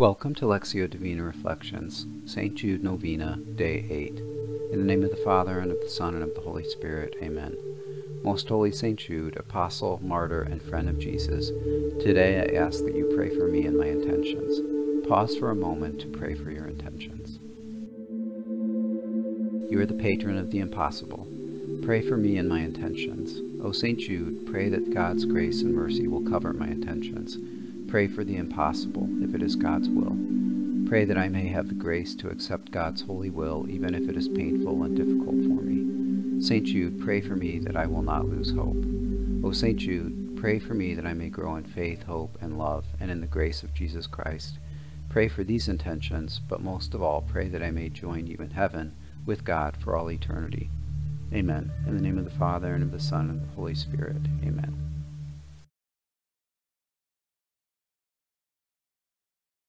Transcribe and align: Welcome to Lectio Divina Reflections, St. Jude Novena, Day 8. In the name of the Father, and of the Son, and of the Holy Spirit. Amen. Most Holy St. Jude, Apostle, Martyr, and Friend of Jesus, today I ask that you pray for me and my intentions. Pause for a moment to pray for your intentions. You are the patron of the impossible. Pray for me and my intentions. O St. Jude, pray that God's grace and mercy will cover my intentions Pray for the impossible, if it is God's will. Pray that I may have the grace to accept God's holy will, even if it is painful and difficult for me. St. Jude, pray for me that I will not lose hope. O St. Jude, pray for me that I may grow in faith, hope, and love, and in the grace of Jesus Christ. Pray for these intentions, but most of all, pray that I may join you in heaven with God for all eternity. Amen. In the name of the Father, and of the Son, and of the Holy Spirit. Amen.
Welcome 0.00 0.34
to 0.36 0.46
Lectio 0.46 0.88
Divina 0.88 1.22
Reflections, 1.22 2.06
St. 2.24 2.54
Jude 2.54 2.82
Novena, 2.82 3.36
Day 3.36 3.84
8. 3.90 4.18
In 4.72 4.78
the 4.78 4.84
name 4.86 5.04
of 5.04 5.10
the 5.10 5.22
Father, 5.22 5.58
and 5.58 5.70
of 5.70 5.78
the 5.78 5.90
Son, 5.90 6.14
and 6.14 6.22
of 6.22 6.34
the 6.34 6.40
Holy 6.40 6.64
Spirit. 6.64 7.16
Amen. 7.22 7.54
Most 8.22 8.48
Holy 8.48 8.72
St. 8.72 8.98
Jude, 8.98 9.36
Apostle, 9.36 10.00
Martyr, 10.02 10.40
and 10.40 10.62
Friend 10.62 10.88
of 10.88 10.98
Jesus, 10.98 11.50
today 12.02 12.40
I 12.40 12.58
ask 12.58 12.82
that 12.84 12.94
you 12.94 13.12
pray 13.14 13.28
for 13.28 13.46
me 13.46 13.66
and 13.66 13.76
my 13.76 13.88
intentions. 13.88 15.06
Pause 15.06 15.36
for 15.36 15.50
a 15.50 15.54
moment 15.54 16.00
to 16.00 16.06
pray 16.06 16.34
for 16.34 16.50
your 16.50 16.66
intentions. 16.66 17.38
You 19.70 19.78
are 19.82 19.86
the 19.86 19.92
patron 19.92 20.38
of 20.38 20.50
the 20.50 20.60
impossible. 20.60 21.28
Pray 21.82 22.00
for 22.00 22.16
me 22.16 22.38
and 22.38 22.48
my 22.48 22.60
intentions. 22.60 23.42
O 23.62 23.70
St. 23.70 23.98
Jude, 23.98 24.46
pray 24.46 24.70
that 24.70 24.94
God's 24.94 25.26
grace 25.26 25.60
and 25.60 25.74
mercy 25.74 26.08
will 26.08 26.22
cover 26.22 26.54
my 26.54 26.68
intentions 26.68 27.36
Pray 27.90 28.06
for 28.06 28.22
the 28.22 28.36
impossible, 28.36 29.08
if 29.20 29.34
it 29.34 29.42
is 29.42 29.56
God's 29.56 29.88
will. 29.88 30.16
Pray 30.88 31.04
that 31.04 31.18
I 31.18 31.28
may 31.28 31.48
have 31.48 31.66
the 31.66 31.74
grace 31.74 32.14
to 32.14 32.28
accept 32.28 32.70
God's 32.70 33.02
holy 33.02 33.30
will, 33.30 33.66
even 33.68 33.96
if 33.96 34.08
it 34.08 34.16
is 34.16 34.28
painful 34.28 34.84
and 34.84 34.96
difficult 34.96 35.34
for 35.42 35.60
me. 35.60 36.40
St. 36.40 36.64
Jude, 36.64 37.00
pray 37.00 37.20
for 37.20 37.34
me 37.34 37.58
that 37.58 37.76
I 37.76 37.86
will 37.86 38.02
not 38.02 38.28
lose 38.28 38.52
hope. 38.52 38.76
O 39.44 39.50
St. 39.50 39.76
Jude, 39.76 40.38
pray 40.40 40.60
for 40.60 40.72
me 40.72 40.94
that 40.94 41.04
I 41.04 41.14
may 41.14 41.30
grow 41.30 41.56
in 41.56 41.64
faith, 41.64 42.04
hope, 42.04 42.38
and 42.40 42.56
love, 42.56 42.84
and 43.00 43.10
in 43.10 43.20
the 43.20 43.26
grace 43.26 43.64
of 43.64 43.74
Jesus 43.74 44.06
Christ. 44.06 44.60
Pray 45.08 45.26
for 45.26 45.42
these 45.42 45.66
intentions, 45.66 46.40
but 46.48 46.62
most 46.62 46.94
of 46.94 47.02
all, 47.02 47.22
pray 47.22 47.48
that 47.48 47.62
I 47.62 47.72
may 47.72 47.88
join 47.88 48.28
you 48.28 48.36
in 48.36 48.50
heaven 48.50 48.94
with 49.26 49.44
God 49.44 49.76
for 49.76 49.96
all 49.96 50.12
eternity. 50.12 50.70
Amen. 51.34 51.72
In 51.88 51.96
the 51.96 52.02
name 52.02 52.18
of 52.18 52.24
the 52.24 52.30
Father, 52.30 52.72
and 52.72 52.84
of 52.84 52.92
the 52.92 53.00
Son, 53.00 53.30
and 53.30 53.42
of 53.42 53.48
the 53.48 53.56
Holy 53.56 53.74
Spirit. 53.74 54.22
Amen. 54.44 54.99